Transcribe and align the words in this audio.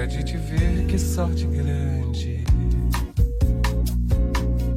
alegria 0.00 0.06
de 0.06 0.22
te 0.22 0.36
ver, 0.36 0.86
que 0.86 0.98
sorte 0.98 1.46
grande. 1.46 2.44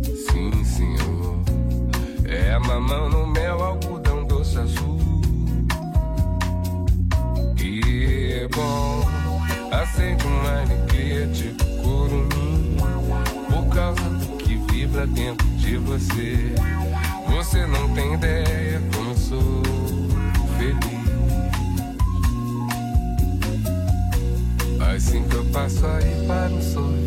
Sim, 0.04 0.64
senhor. 0.64 1.42
É 2.26 2.58
mamão 2.60 3.10
no 3.10 3.28
mel, 3.28 3.64
algodão 3.64 4.26
doce 4.26 4.58
azul. 4.58 5.00
E 7.58 8.48
bom, 8.54 9.08
acende 9.72 10.26
uma 10.26 10.62
alegria 10.62 11.28
de 11.28 11.56
curumim. 11.82 12.78
Por 13.50 13.76
causa 13.76 14.02
do 14.02 14.38
que 14.38 14.56
vibra 14.72 15.08
dentro 15.08 15.48
de 15.58 15.78
você. 15.78 16.54
Você 17.28 17.66
não 17.66 17.94
tem 17.94 18.14
ideia 18.14 18.53
passo 25.64 25.88
aí 25.88 26.28
para 26.28 26.50
um 26.50 26.62
sorvete. 26.62 27.03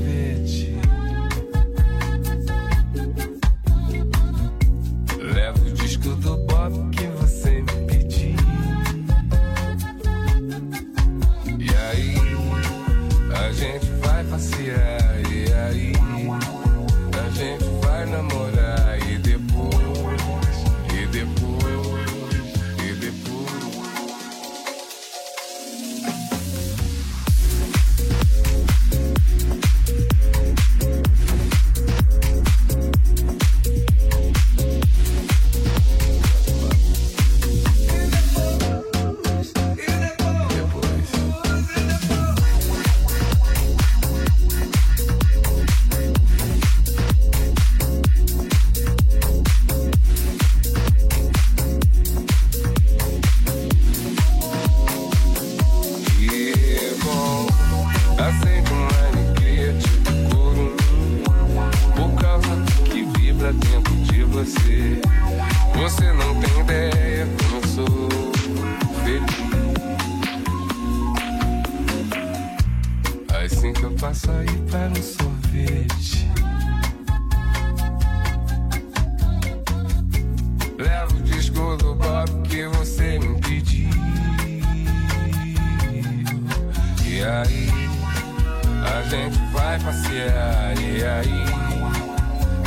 Gente 89.17 89.39
vai 89.53 89.79
passear. 89.81 90.75
E 90.79 91.05
aí, 91.05 91.45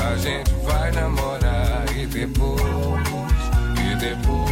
a 0.03 0.16
gente 0.17 0.52
vai 0.66 0.91
namorar. 0.91 1.86
E 1.95 2.06
depois, 2.06 2.61
e 3.79 3.96
depois, 3.96 4.48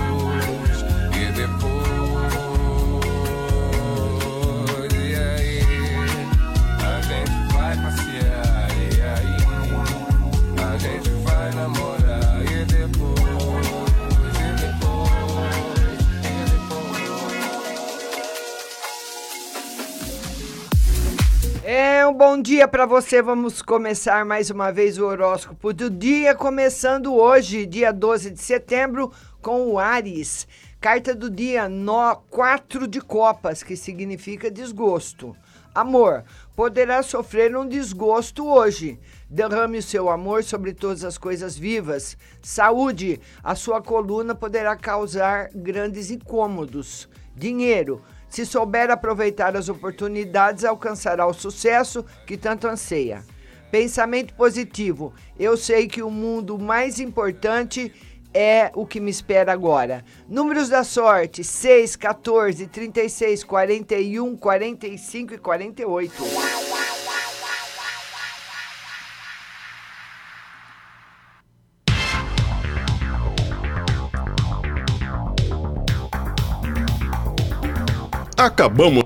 dia 22.47 22.65
para 22.65 22.85
você. 22.85 23.21
Vamos 23.21 23.61
começar 23.61 24.23
mais 24.23 24.49
uma 24.49 24.71
vez 24.71 24.97
o 24.97 25.05
horóscopo 25.05 25.73
do 25.73 25.89
dia, 25.89 26.33
começando 26.33 27.13
hoje, 27.13 27.65
dia 27.65 27.91
12 27.91 28.31
de 28.31 28.41
setembro, 28.41 29.11
com 29.41 29.67
o 29.67 29.77
Ares. 29.77 30.47
Carta 30.79 31.13
do 31.13 31.29
dia, 31.29 31.67
nó 31.67 32.15
4 32.15 32.87
de 32.87 33.01
copas, 33.01 33.63
que 33.63 33.75
significa 33.75 34.49
desgosto. 34.49 35.35
Amor, 35.75 36.23
poderá 36.55 37.03
sofrer 37.03 37.53
um 37.57 37.67
desgosto 37.67 38.47
hoje. 38.47 38.97
Derrame 39.29 39.79
o 39.79 39.83
seu 39.83 40.09
amor 40.09 40.41
sobre 40.41 40.73
todas 40.73 41.03
as 41.03 41.17
coisas 41.17 41.57
vivas. 41.57 42.15
Saúde, 42.41 43.19
a 43.43 43.55
sua 43.55 43.81
coluna 43.81 44.33
poderá 44.33 44.77
causar 44.77 45.49
grandes 45.53 46.09
incômodos. 46.11 47.09
Dinheiro, 47.35 48.01
se 48.29 48.45
souber 48.45 48.89
aproveitar 48.91 49.55
as 49.55 49.69
oportunidades, 49.69 50.65
alcançará 50.65 51.25
o 51.25 51.33
sucesso 51.33 52.05
que 52.25 52.38
tanto 52.38 52.67
anseia. 52.67 53.23
Pensamento 53.71 54.33
positivo. 54.33 55.13
Eu 55.38 55.57
sei 55.57 55.88
que 55.88 56.01
o 56.01 56.09
mundo 56.09 56.57
mais 56.57 56.99
importante 56.99 57.93
é 58.33 58.71
o 58.75 58.85
que 58.85 58.99
me 58.99 59.11
espera 59.11 59.51
agora. 59.51 60.03
Números 60.27 60.69
da 60.69 60.83
sorte: 60.83 61.43
6, 61.43 61.95
14, 61.95 62.67
36, 62.67 63.43
41, 63.43 64.38
45 64.38 65.33
e 65.33 65.38
48. 65.38 66.86
Acabamos. 78.37 79.03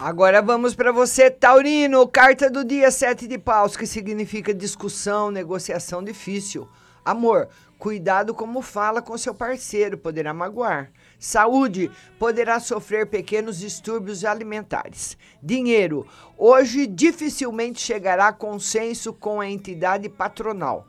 Agora 0.00 0.42
vamos 0.42 0.74
para 0.74 0.90
você, 0.90 1.30
Taurino. 1.30 2.06
Carta 2.08 2.50
do 2.50 2.64
dia 2.64 2.90
7 2.90 3.28
de 3.28 3.38
paus, 3.38 3.76
que 3.76 3.86
significa 3.86 4.52
discussão, 4.52 5.30
negociação 5.30 6.02
difícil. 6.02 6.68
Amor, 7.04 7.50
cuidado 7.78 8.32
como 8.32 8.62
fala 8.62 9.02
com 9.02 9.18
seu 9.18 9.34
parceiro, 9.34 9.98
poderá 9.98 10.32
magoar. 10.32 10.90
Saúde, 11.18 11.90
poderá 12.18 12.58
sofrer 12.58 13.08
pequenos 13.08 13.58
distúrbios 13.58 14.24
alimentares. 14.24 15.18
Dinheiro, 15.42 16.06
hoje 16.38 16.86
dificilmente 16.86 17.80
chegará 17.80 18.28
a 18.28 18.32
consenso 18.32 19.12
com 19.12 19.38
a 19.38 19.48
entidade 19.48 20.08
patronal. 20.08 20.86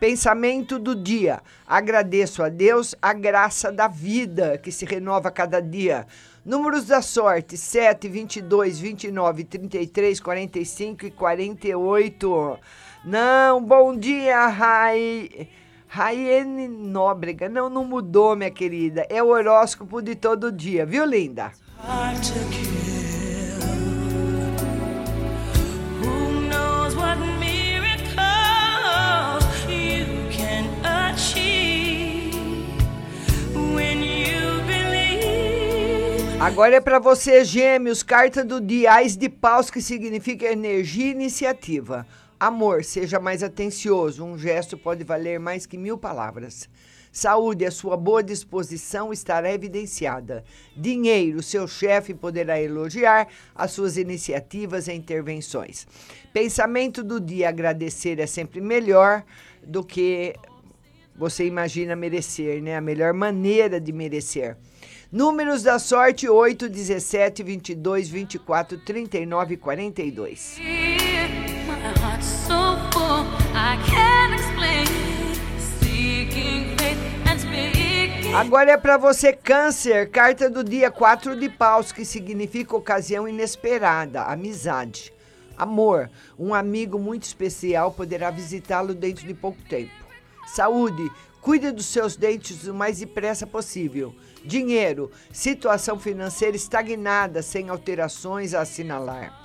Pensamento 0.00 0.78
do 0.78 0.96
dia. 0.96 1.40
Agradeço 1.66 2.42
a 2.42 2.48
Deus 2.48 2.94
a 3.00 3.12
graça 3.12 3.70
da 3.70 3.86
vida 3.86 4.58
que 4.58 4.72
se 4.72 4.84
renova 4.84 5.28
a 5.28 5.30
cada 5.30 5.60
dia. 5.60 6.06
Números 6.44 6.86
da 6.86 7.02
sorte: 7.02 7.56
7, 7.56 8.08
22, 8.08 8.80
29, 8.80 9.44
33, 9.44 10.18
45 10.18 11.06
e 11.06 11.10
48. 11.10 12.58
Não, 13.04 13.62
bom 13.62 13.96
dia, 13.96 14.48
Rai. 14.48 15.48
Raiane 15.86 16.66
Nóbrega. 16.66 17.48
Não, 17.48 17.68
não 17.68 17.84
mudou, 17.84 18.34
minha 18.34 18.50
querida. 18.50 19.06
É 19.10 19.22
o 19.22 19.28
horóscopo 19.28 20.00
de 20.00 20.14
todo 20.14 20.50
dia, 20.50 20.86
viu, 20.86 21.04
linda? 21.04 21.52
hard 21.82 22.79
Agora 36.40 36.76
é 36.76 36.80
para 36.80 36.98
você, 36.98 37.44
gêmeos, 37.44 38.02
carta 38.02 38.42
do 38.42 38.62
dia, 38.62 38.94
Ais 38.94 39.14
de 39.14 39.28
paus, 39.28 39.70
que 39.70 39.82
significa 39.82 40.50
energia 40.50 41.08
e 41.08 41.10
iniciativa. 41.10 42.06
Amor, 42.40 42.82
seja 42.82 43.20
mais 43.20 43.42
atencioso, 43.42 44.24
um 44.24 44.38
gesto 44.38 44.78
pode 44.78 45.04
valer 45.04 45.38
mais 45.38 45.66
que 45.66 45.76
mil 45.76 45.98
palavras. 45.98 46.66
Saúde, 47.12 47.66
a 47.66 47.70
sua 47.70 47.94
boa 47.94 48.22
disposição 48.22 49.12
estará 49.12 49.52
evidenciada. 49.52 50.42
Dinheiro, 50.74 51.42
seu 51.42 51.68
chefe 51.68 52.14
poderá 52.14 52.58
elogiar 52.58 53.28
as 53.54 53.72
suas 53.72 53.98
iniciativas 53.98 54.88
e 54.88 54.94
intervenções. 54.94 55.86
Pensamento 56.32 57.04
do 57.04 57.20
dia: 57.20 57.50
agradecer 57.50 58.18
é 58.18 58.26
sempre 58.26 58.62
melhor 58.62 59.22
do 59.62 59.84
que 59.84 60.34
você 61.14 61.44
imagina 61.44 61.94
merecer, 61.94 62.62
né? 62.62 62.78
A 62.78 62.80
melhor 62.80 63.12
maneira 63.12 63.78
de 63.78 63.92
merecer. 63.92 64.56
Números 65.12 65.64
da 65.64 65.80
sorte: 65.80 66.28
8, 66.28 66.68
17, 66.68 67.42
22, 67.42 68.08
24, 68.08 68.78
39 68.78 69.54
e 69.54 69.56
42. 69.56 70.56
My 70.60 71.82
heart's 72.00 72.26
so 72.26 72.76
full, 72.92 73.26
I 73.52 73.76
can't 73.90 74.36
explain. 74.36 74.86
Seeking 75.58 76.76
faith 76.78 76.96
and 77.28 77.38
speaking. 77.40 78.32
Agora 78.32 78.70
é 78.70 78.76
para 78.76 78.96
você, 78.96 79.32
Câncer, 79.32 80.08
carta 80.10 80.48
do 80.48 80.62
dia 80.62 80.92
4 80.92 81.34
de 81.34 81.48
paus, 81.48 81.90
que 81.90 82.04
significa 82.04 82.76
ocasião 82.76 83.26
inesperada, 83.26 84.22
amizade. 84.22 85.12
Amor, 85.58 86.08
um 86.38 86.54
amigo 86.54 87.00
muito 87.00 87.24
especial 87.24 87.90
poderá 87.90 88.30
visitá-lo 88.30 88.94
dentro 88.94 89.26
de 89.26 89.34
pouco 89.34 89.60
tempo. 89.68 89.90
Saúde, 90.46 91.10
cuide 91.40 91.72
dos 91.72 91.86
seus 91.86 92.14
dentes 92.14 92.68
o 92.68 92.72
mais 92.74 93.00
depressa 93.00 93.44
possível. 93.44 94.14
Dinheiro, 94.44 95.10
situação 95.32 95.98
financeira 95.98 96.56
estagnada, 96.56 97.42
sem 97.42 97.68
alterações 97.68 98.54
a 98.54 98.62
assinalar. 98.62 99.38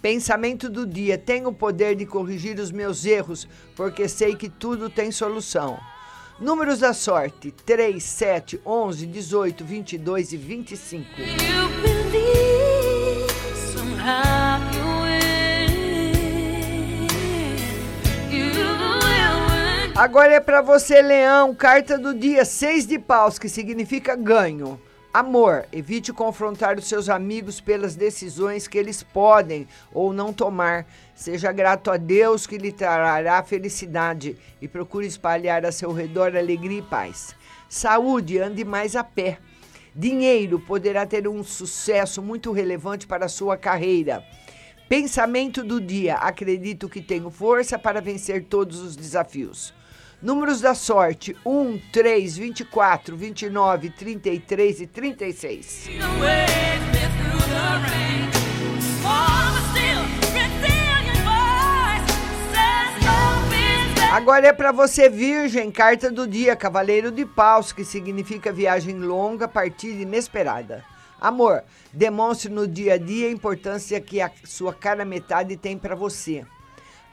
Pensamento 0.00 0.70
do 0.70 0.86
dia: 0.86 1.18
tenho 1.18 1.48
o 1.48 1.54
poder 1.54 1.94
de 1.94 2.06
corrigir 2.06 2.58
os 2.58 2.70
meus 2.70 3.04
erros, 3.04 3.46
porque 3.76 4.08
sei 4.08 4.34
que 4.34 4.48
tudo 4.48 4.88
tem 4.88 5.10
solução. 5.12 5.78
Números 6.40 6.78
da 6.78 6.94
sorte: 6.94 7.50
3, 7.50 8.02
7, 8.02 8.60
11, 8.64 9.06
18, 9.06 9.64
22 9.64 10.32
e 10.32 10.36
25. 10.36 11.04
You 11.20 11.68
believe 11.82 13.30
somehow 13.74 14.49
Agora 20.00 20.32
é 20.32 20.40
para 20.40 20.62
você, 20.62 21.02
Leão, 21.02 21.54
carta 21.54 21.98
do 21.98 22.14
dia 22.14 22.42
6 22.42 22.86
de 22.86 22.98
paus, 22.98 23.38
que 23.38 23.50
significa 23.50 24.16
ganho. 24.16 24.80
Amor, 25.12 25.66
evite 25.70 26.10
confrontar 26.10 26.78
os 26.78 26.88
seus 26.88 27.10
amigos 27.10 27.60
pelas 27.60 27.94
decisões 27.96 28.66
que 28.66 28.78
eles 28.78 29.02
podem 29.02 29.68
ou 29.92 30.10
não 30.10 30.32
tomar. 30.32 30.86
Seja 31.14 31.52
grato 31.52 31.90
a 31.90 31.98
Deus 31.98 32.46
que 32.46 32.56
lhe 32.56 32.72
trará 32.72 33.42
felicidade 33.42 34.38
e 34.58 34.66
procure 34.66 35.06
espalhar 35.06 35.66
a 35.66 35.70
seu 35.70 35.92
redor 35.92 36.34
alegria 36.34 36.78
e 36.78 36.82
paz. 36.82 37.36
Saúde, 37.68 38.38
ande 38.38 38.64
mais 38.64 38.96
a 38.96 39.04
pé. 39.04 39.36
Dinheiro 39.94 40.58
poderá 40.60 41.04
ter 41.04 41.28
um 41.28 41.44
sucesso 41.44 42.22
muito 42.22 42.52
relevante 42.52 43.06
para 43.06 43.26
a 43.26 43.28
sua 43.28 43.54
carreira. 43.54 44.24
Pensamento 44.88 45.62
do 45.62 45.78
dia: 45.78 46.14
acredito 46.14 46.88
que 46.88 47.02
tenho 47.02 47.28
força 47.28 47.78
para 47.78 48.00
vencer 48.00 48.44
todos 48.44 48.80
os 48.80 48.96
desafios. 48.96 49.78
Números 50.22 50.60
da 50.60 50.74
sorte: 50.74 51.34
1, 51.46 51.78
3, 51.90 52.36
24, 52.36 53.16
29, 53.16 53.90
33 53.90 54.80
e 54.82 54.86
36. 54.86 55.86
You 55.88 56.00
wave 56.20 56.80
me 56.92 57.00
through 57.16 57.40
the 57.48 57.80
rain. 57.88 58.30
Small 59.00 59.52
but 59.54 59.64
still 59.70 60.04
resilient 60.34 61.20
voice 61.24 62.04
says 62.52 62.92
hope 63.02 63.54
is 63.54 63.94
there. 63.94 64.12
Agora 64.12 64.48
é 64.48 64.52
para 64.52 64.72
você, 64.72 65.08
Virgem, 65.08 65.70
carta 65.70 66.10
do 66.10 66.26
dia, 66.26 66.54
Cavaleiro 66.54 67.10
de 67.10 67.24
Paus, 67.24 67.72
que 67.72 67.82
significa 67.82 68.52
viagem 68.52 68.98
longa, 68.98 69.48
partida 69.48 70.02
inesperada. 70.02 70.84
Amor, 71.18 71.64
demonstre 71.92 72.50
no 72.50 72.68
dia 72.68 72.94
a 72.94 72.98
dia 72.98 73.28
a 73.28 73.30
importância 73.30 73.98
que 74.00 74.20
a 74.20 74.30
sua 74.44 74.74
cara 74.74 75.04
metade 75.04 75.56
tem 75.56 75.78
para 75.78 75.94
você. 75.94 76.44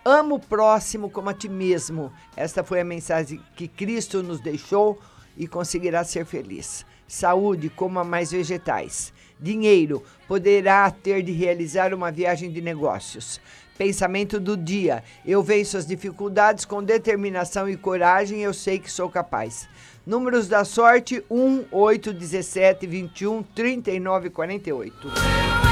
Ama 0.10 0.36
o 0.36 0.40
próximo 0.40 1.10
como 1.10 1.30
a 1.30 1.34
ti 1.34 1.50
mesmo. 1.50 2.14
Esta 2.34 2.64
foi 2.64 2.80
a 2.80 2.86
mensagem 2.86 3.42
que 3.58 3.68
Cristo 3.68 4.24
nos 4.24 4.40
deixou 4.40 4.98
e 5.36 5.46
conseguirá 5.50 6.02
ser 6.06 6.26
feliz. 6.26 6.86
Saúde, 7.06 7.70
coma 7.70 8.06
mais 8.06 8.32
vegetais. 8.32 9.12
Dinheiro, 9.38 10.02
poderá 10.26 10.90
ter 10.90 11.22
de 11.24 11.34
realizar 11.34 11.94
uma 11.94 12.10
viagem 12.10 12.50
de 12.50 12.62
negócios. 12.62 13.42
Pensamento 13.78 14.40
do 14.40 14.56
dia: 14.56 15.04
eu 15.26 15.44
venço 15.44 15.76
as 15.76 15.86
dificuldades 15.86 16.64
com 16.64 16.82
determinação 16.82 17.68
e 17.68 17.76
coragem, 17.76 18.40
eu 18.40 18.54
sei 18.54 18.80
que 18.80 18.90
sou 18.90 19.10
capaz. 19.10 19.68
Números 20.06 20.48
da 20.48 20.64
sorte: 20.64 21.22
1, 21.30 21.66
8, 21.70 22.14
17, 22.14 22.88
21, 22.88 23.44
39 23.44 24.28
e 24.28 24.30
48. 24.30 25.67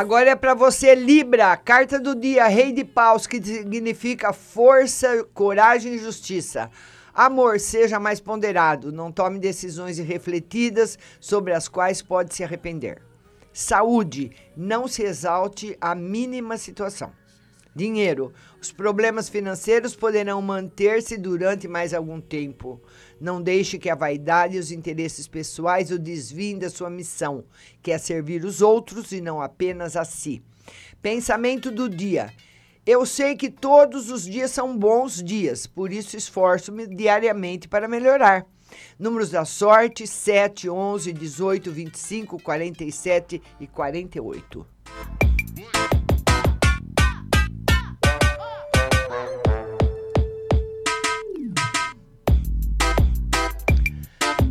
Agora 0.00 0.30
é 0.30 0.34
para 0.34 0.54
você, 0.54 0.94
Libra, 0.94 1.54
carta 1.58 2.00
do 2.00 2.14
dia, 2.14 2.48
Rei 2.48 2.72
de 2.72 2.86
Paus, 2.86 3.26
que 3.26 3.36
significa 3.36 4.32
força, 4.32 5.24
coragem 5.34 5.92
e 5.92 5.98
justiça. 5.98 6.70
Amor, 7.12 7.60
seja 7.60 8.00
mais 8.00 8.18
ponderado, 8.18 8.90
não 8.90 9.12
tome 9.12 9.38
decisões 9.38 9.98
irrefletidas 9.98 10.98
sobre 11.20 11.52
as 11.52 11.68
quais 11.68 12.00
pode 12.00 12.34
se 12.34 12.42
arrepender. 12.42 13.02
Saúde, 13.52 14.30
não 14.56 14.88
se 14.88 15.02
exalte 15.02 15.76
a 15.78 15.94
mínima 15.94 16.56
situação. 16.56 17.12
Dinheiro, 17.76 18.32
os 18.60 18.70
problemas 18.70 19.28
financeiros 19.28 19.96
poderão 19.96 20.42
manter-se 20.42 21.16
durante 21.16 21.66
mais 21.66 21.94
algum 21.94 22.20
tempo. 22.20 22.80
Não 23.20 23.40
deixe 23.40 23.78
que 23.78 23.88
a 23.88 23.94
vaidade 23.94 24.56
e 24.56 24.58
os 24.58 24.70
interesses 24.70 25.26
pessoais 25.26 25.90
o 25.90 25.98
desviem 25.98 26.58
da 26.58 26.68
sua 26.68 26.90
missão, 26.90 27.44
que 27.82 27.90
é 27.90 27.98
servir 27.98 28.44
os 28.44 28.60
outros 28.60 29.12
e 29.12 29.20
não 29.20 29.40
apenas 29.40 29.96
a 29.96 30.04
si. 30.04 30.42
Pensamento 31.00 31.70
do 31.70 31.88
dia. 31.88 32.30
Eu 32.84 33.06
sei 33.06 33.36
que 33.36 33.50
todos 33.50 34.10
os 34.10 34.24
dias 34.24 34.50
são 34.50 34.76
bons 34.76 35.22
dias, 35.22 35.66
por 35.66 35.92
isso 35.92 36.16
esforço-me 36.16 36.86
diariamente 36.86 37.68
para 37.68 37.88
melhorar. 37.88 38.46
Números 38.98 39.30
da 39.30 39.44
sorte: 39.44 40.06
7, 40.06 40.68
11, 40.68 41.12
18, 41.12 41.70
25, 41.70 42.42
47 42.42 43.42
e 43.58 43.66
48. 43.66 44.79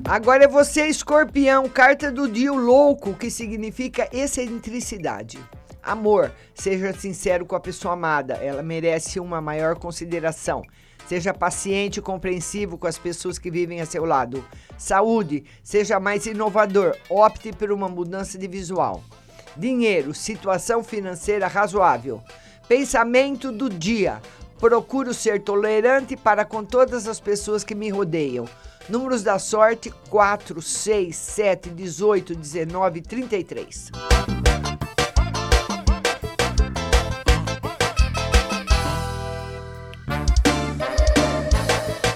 Agora 0.10 0.46
é 0.46 0.48
você, 0.48 0.88
escorpião, 0.88 1.70
carta 1.70 2.12
do 2.12 2.28
dia 2.28 2.52
louco, 2.52 3.14
que 3.14 3.30
significa 3.30 4.10
excentricidade. 4.12 5.38
Amor, 5.84 6.32
seja 6.56 6.92
sincero 6.94 7.46
com 7.46 7.56
a 7.56 7.60
pessoa 7.60 7.94
amada, 7.94 8.34
ela 8.34 8.64
merece 8.64 9.20
uma 9.20 9.40
maior 9.40 9.78
consideração. 9.78 10.64
Seja 11.08 11.32
paciente 11.32 11.98
e 11.98 12.02
compreensivo 12.02 12.76
com 12.76 12.88
as 12.88 12.98
pessoas 12.98 13.38
que 13.38 13.52
vivem 13.52 13.82
a 13.82 13.86
seu 13.86 14.04
lado. 14.04 14.44
Saúde, 14.80 15.44
seja 15.62 16.00
mais 16.00 16.26
inovador, 16.26 16.98
opte 17.08 17.52
por 17.52 17.72
uma 17.72 17.88
mudança 17.88 18.36
de 18.36 18.48
visual. 18.48 19.04
Dinheiro, 19.56 20.12
situação 20.16 20.84
financeira 20.84 21.46
razoável. 21.46 22.20
Pensamento 22.68 23.52
do 23.52 23.70
dia. 23.70 24.20
Procuro 24.60 25.14
ser 25.14 25.44
tolerante 25.44 26.18
para 26.18 26.44
com 26.44 26.66
todas 26.66 27.08
as 27.08 27.20
pessoas 27.20 27.64
que 27.64 27.76
me 27.76 27.90
rodeiam. 27.90 28.50
Números 28.90 29.22
da 29.22 29.38
sorte: 29.38 29.94
4, 30.10 30.62
6, 30.62 31.16
7, 31.16 31.70
18, 31.70 32.36
19 32.36 33.00
e 33.00 33.02
33. 33.02 33.92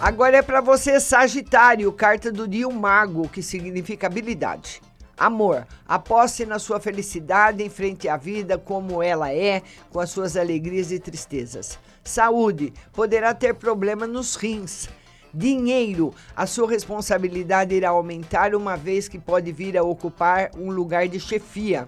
Agora 0.01 0.38
é 0.38 0.42
para 0.42 0.60
você, 0.60 1.00
Sagitário, 1.00 1.92
carta 1.94 2.32
do 2.32 2.48
dia, 2.48 2.68
Mago, 2.68 3.30
que 3.30 3.42
significa 3.42 4.08
habilidade. 4.08 4.82
Amor, 5.15 5.65
aposte 5.88 6.46
na 6.46 6.58
sua 6.60 6.80
felicidade 6.80 7.63
em 7.63 7.70
frente 7.70 8.10
à 8.10 8.18
vida 8.18 8.58
como 8.58 9.01
ela 9.01 9.32
é, 9.32 9.62
com 9.92 10.00
as 10.00 10.10
suas 10.10 10.36
alegrias 10.36 10.92
e 10.92 11.00
tristezas. 11.00 11.80
Saúde, 12.03 12.74
poderá 12.92 13.34
ter 13.34 13.53
problema 13.53 14.06
nos 14.06 14.36
rins. 14.36 14.89
Dinheiro, 15.34 16.13
a 16.36 16.46
sua 16.46 16.70
responsabilidade 16.70 17.74
irá 17.74 17.90
aumentar 17.90 18.54
uma 18.54 18.75
vez 18.75 19.08
que 19.08 19.18
pode 19.18 19.52
vir 19.52 19.75
a 19.75 19.84
ocupar 19.84 20.52
um 20.56 20.70
lugar 20.70 21.08
de 21.08 21.20
chefia. 21.20 21.88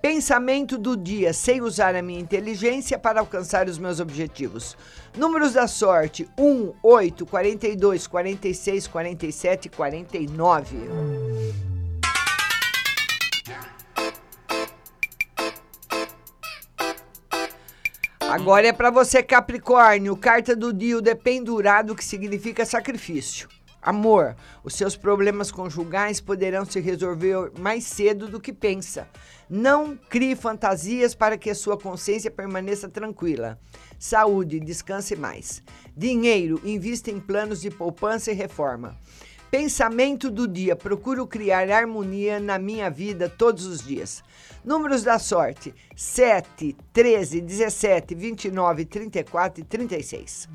Pensamento 0.00 0.78
do 0.78 0.96
dia: 0.96 1.32
sei 1.32 1.60
usar 1.60 1.94
a 1.94 2.02
minha 2.02 2.18
inteligência 2.18 2.98
para 2.98 3.20
alcançar 3.20 3.68
os 3.68 3.78
meus 3.78 4.00
objetivos. 4.00 4.76
Números 5.16 5.52
da 5.52 5.68
sorte: 5.68 6.26
1, 6.38 6.72
8, 6.82 7.26
42, 7.26 8.06
46, 8.06 8.86
47 8.88 9.66
e 9.66 9.68
49. 9.68 11.71
Agora 18.32 18.66
é 18.66 18.72
para 18.72 18.90
você, 18.90 19.22
Capricórnio, 19.22 20.16
carta 20.16 20.56
do 20.56 20.72
dia, 20.72 20.96
o 20.96 21.02
dependurado, 21.02 21.94
que 21.94 22.02
significa 22.02 22.64
sacrifício. 22.64 23.46
Amor, 23.82 24.34
os 24.64 24.72
seus 24.72 24.96
problemas 24.96 25.52
conjugais 25.52 26.18
poderão 26.18 26.64
se 26.64 26.80
resolver 26.80 27.52
mais 27.58 27.84
cedo 27.84 28.28
do 28.28 28.40
que 28.40 28.50
pensa. 28.50 29.06
Não 29.50 29.94
crie 30.08 30.34
fantasias 30.34 31.14
para 31.14 31.36
que 31.36 31.50
a 31.50 31.54
sua 31.54 31.76
consciência 31.76 32.30
permaneça 32.30 32.88
tranquila. 32.88 33.58
Saúde, 33.98 34.58
descanse 34.60 35.14
mais. 35.14 35.62
Dinheiro, 35.94 36.58
invista 36.64 37.10
em 37.10 37.20
planos 37.20 37.60
de 37.60 37.70
poupança 37.70 38.32
e 38.32 38.34
reforma. 38.34 38.96
Pensamento 39.52 40.30
do 40.30 40.48
dia: 40.48 40.74
procuro 40.74 41.26
criar 41.26 41.70
harmonia 41.70 42.40
na 42.40 42.58
minha 42.58 42.88
vida 42.88 43.28
todos 43.28 43.66
os 43.66 43.82
dias. 43.82 44.24
Números 44.64 45.02
da 45.02 45.18
sorte: 45.18 45.74
7, 45.94 46.74
13, 46.90 47.42
17, 47.42 48.14
29, 48.14 48.86
34 48.86 49.60
e 49.60 49.64
36. 49.64 50.48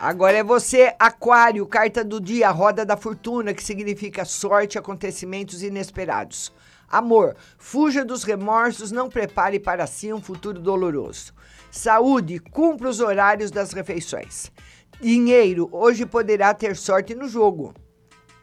Agora 0.00 0.38
é 0.38 0.42
você, 0.42 0.94
Aquário, 0.98 1.66
carta 1.66 2.02
do 2.02 2.18
dia, 2.18 2.50
roda 2.50 2.86
da 2.86 2.96
fortuna, 2.96 3.52
que 3.52 3.62
significa 3.62 4.24
sorte, 4.24 4.78
acontecimentos 4.78 5.62
inesperados. 5.62 6.50
Amor, 6.92 7.34
fuja 7.56 8.04
dos 8.04 8.22
remorsos, 8.22 8.92
não 8.92 9.08
prepare 9.08 9.58
para 9.58 9.86
si 9.86 10.12
um 10.12 10.20
futuro 10.20 10.60
doloroso. 10.60 11.32
Saúde, 11.70 12.38
cumpra 12.38 12.90
os 12.90 13.00
horários 13.00 13.50
das 13.50 13.72
refeições. 13.72 14.52
Dinheiro, 15.00 15.70
hoje 15.72 16.04
poderá 16.04 16.52
ter 16.52 16.76
sorte 16.76 17.14
no 17.14 17.26
jogo. 17.26 17.72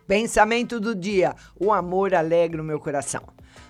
Pensamento 0.08 0.80
do 0.80 0.96
dia: 0.96 1.36
o 1.60 1.72
amor 1.72 2.16
alegra 2.16 2.60
o 2.60 2.66
meu 2.66 2.80
coração. 2.80 3.22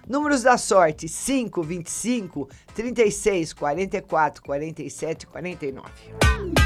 Números 0.08 0.44
da 0.44 0.58
sorte: 0.58 1.10
5, 1.10 1.62
25, 1.62 2.50
36, 2.74 3.52
44, 3.52 4.42
47 4.42 5.24
e 5.24 5.28
49. 5.28 6.59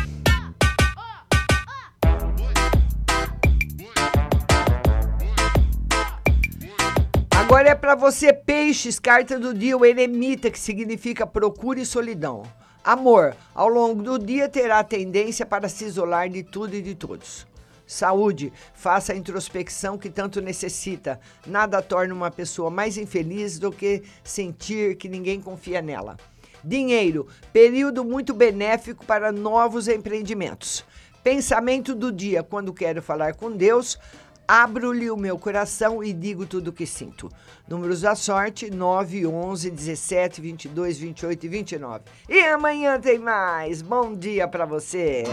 Agora 7.54 7.70
é 7.70 7.76
para 7.76 7.94
você, 7.94 8.34
peixes, 8.34 8.98
carta 8.98 9.40
do 9.40 9.54
dia, 9.54 9.78
o 9.78 9.86
eremita, 9.86 10.50
que 10.50 10.58
significa 10.58 11.28
procura 11.28 11.80
e 11.80 11.86
solidão. 11.86 12.42
Amor, 12.84 13.36
ao 13.54 13.68
longo 13.68 14.02
do 14.02 14.18
dia 14.18 14.50
terá 14.50 14.84
tendência 14.84 15.46
para 15.46 15.70
se 15.70 15.86
isolar 15.86 16.28
de 16.28 16.42
tudo 16.42 16.76
e 16.76 16.82
de 16.82 16.96
todos. 16.96 17.46
Saúde, 17.86 18.52
faça 18.74 19.14
a 19.14 19.16
introspecção 19.16 20.00
que 20.00 20.10
tanto 20.10 20.42
necessita. 20.42 21.20
Nada 21.46 21.80
torna 21.80 22.16
uma 22.16 22.32
pessoa 22.32 22.72
mais 22.72 22.98
infeliz 22.98 23.60
do 23.60 23.72
que 23.72 24.02
sentir 24.24 24.96
que 24.96 25.08
ninguém 25.08 25.40
confia 25.40 25.80
nela. 25.80 26.18
Dinheiro, 26.64 27.28
período 27.54 28.04
muito 28.04 28.34
benéfico 28.34 29.06
para 29.06 29.32
novos 29.32 29.88
empreendimentos. 29.88 30.84
Pensamento 31.24 31.94
do 31.94 32.12
dia, 32.12 32.42
quando 32.42 32.74
quero 32.74 33.00
falar 33.00 33.36
com 33.36 33.52
Deus, 33.52 34.00
abro-lhe 34.48 35.10
o 35.10 35.18
meu 35.18 35.38
coração 35.38 36.04
e 36.04 36.14
digo 36.14 36.46
tudo 36.46 36.70
o 36.70 36.74
que 36.74 36.86
sinto. 36.86 37.30
Números 37.68 38.02
da 38.02 38.16
sorte: 38.16 38.70
9, 38.70 39.26
11, 39.26 39.72
17, 39.72 40.42
22, 40.42 40.98
28 40.98 41.46
e 41.46 41.50
29. 41.50 42.04
E 42.30 42.40
amanhã 42.46 43.00
tem 43.00 43.20
mais. 43.20 43.82
Bom 43.82 44.14
dia 44.14 44.48
para 44.48 44.66
você. 44.66 45.24